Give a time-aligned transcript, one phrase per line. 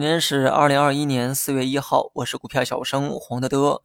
[0.00, 3.82] 今天是二零二一年四月一号，我是股票小生黄德德。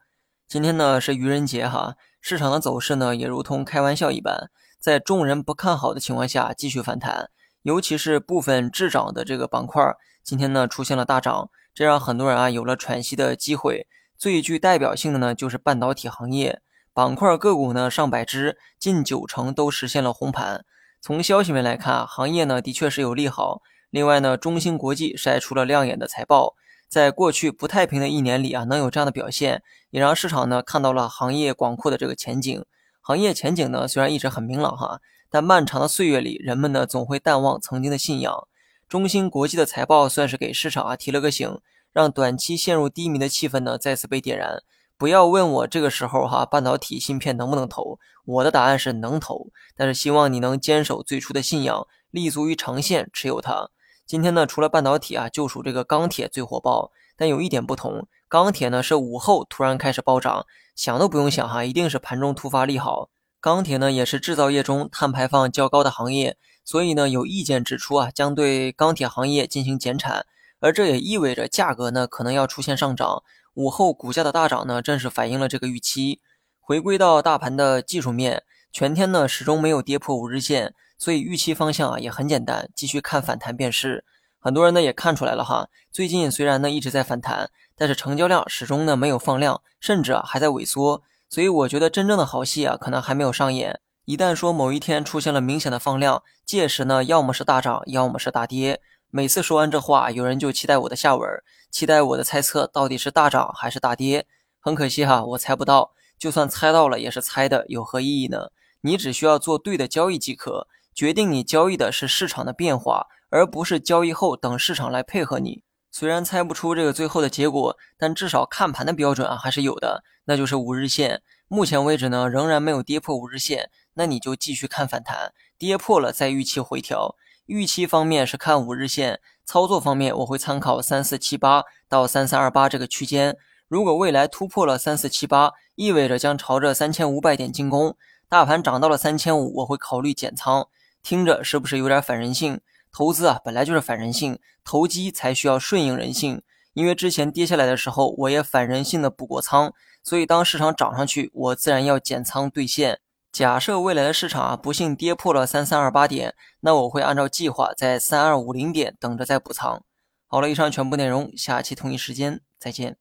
[0.47, 4.49] 今天呢是愚人节哈，市场的走势呢也如同开玩笑一般，
[4.79, 7.31] 在众人不看好的情况下继续反弹，
[7.63, 9.83] 尤其是部分滞涨的这个板块，
[10.23, 13.85] 今天呢出现了大涨，这让很多人啊有了喘息的机会。
[14.17, 16.61] 最具代表性的呢就是半导体行业
[16.93, 20.63] 板块个股呢上百只，近九成都实现了红盘。
[21.01, 23.61] 从消息面来看，行业呢的确是有利好。
[23.95, 26.55] 另外呢，中芯国际晒出了亮眼的财报，
[26.89, 32.65] 在过去不太平的一年里啊，能有这样的表现，也让市场呢看到了行业广阔的这个前景。
[32.99, 38.45] 行业前景呢虽然一直很明朗哈，但漫长的岁月里，人们呢总会淡忘曾经的信仰。
[38.89, 41.57] 中芯国际的财报算是给市场啊提了个醒，
[41.93, 44.61] 让短期陷入低迷的气氛呢再次被点燃。
[44.97, 53.69] 不要问我这个时候哈半导体芯片能不能投，我的答案是能投，但是希望你能坚守最初的信仰，立足于长线持有它。
[54.05, 56.91] 今天呢，除了半导体啊，就属这个钢铁最火爆。
[57.17, 63.09] 但有一点不同，钢铁呢是午后突然开始暴涨，想都不用想哈，一定是盘中突发利好。
[63.41, 70.27] 钢铁呢也是制造业中碳排放较高的行业，所以呢有意见指出啊，将对钢铁行业进行减产，
[70.59, 73.23] 而这也意味着价格呢可能要出现上涨。
[73.55, 76.19] 午后股价的大涨呢，正是反映了这个预期。
[76.59, 80.75] 回归到大盘的技术面，全天呢始终没有跌破五日线。
[80.97, 84.05] 所以预期方向啊也很简单，继续看反弹便是。
[84.39, 91.01] 很多人呢也看出来了哈，最近虽然呢一直在反弹，但是成交量始终呢没有放量，甚至啊还在萎缩。
[91.29, 93.79] 所以我觉得真正的好戏啊可能还没有上演。
[94.05, 98.79] 一旦说某一天出现了明显的放量，届时呢要么是大涨，要么是大跌。
[99.09, 101.27] 每次说完这话，有人就期待我的下文，
[101.71, 104.27] 期待我的猜测到底是大涨还是大跌。
[104.59, 105.91] 很可惜哈，我猜不到。
[106.19, 108.51] 就算猜到了，也是猜的，有何意义呢？
[108.81, 110.67] 你只需要做对的交易即可。
[110.95, 115.61] 决定你交易的是市场的变化，而不是交易后等市场来配合你。
[115.91, 121.21] 虽然猜不出这个最后的结果，但至少看盘的标准啊还是有的，那就是五日线。
[121.49, 127.15] 目前为止呢，仍然没有跌破五日线，那你就继续看反弹，跌破了再预期回调。
[127.45, 133.37] 预期方面是看五日线，操作方面我会参考三四七八到三三二八这个区间。
[133.67, 137.95] 如果未来突破了三四七八，意味着将朝着三千五百点进攻。
[138.27, 140.67] 大盘涨到了三千五，我会考虑减仓。
[141.05, 142.61] 听着是不是有点反人性？
[142.91, 146.41] 投资啊，本来就是反人性，投机才需要顺应人性。
[146.73, 149.71] 因为之前跌下来的时候，我也反人性的补过仓，
[150.01, 152.99] 所以当市场涨上去，我自然要减仓兑现。
[153.31, 159.83] 假设未来的市场啊不幸跌破了三三二八点，那我会按照计划在三二五零点等着再补仓。
[160.25, 162.97] 好了，以上全部内容，下期同一时间再见。